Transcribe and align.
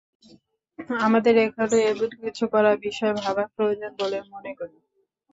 আমাদের 0.99 1.33
এখানেও 1.39 1.81
এমন 1.91 2.09
কিছু 2.21 2.43
করার 2.53 2.75
বিষয় 2.85 3.13
ভাবা 3.19 3.43
প্রয়োজন 3.55 3.91
বলে 4.01 4.17
মনে 4.31 4.51
করি। 4.59 4.77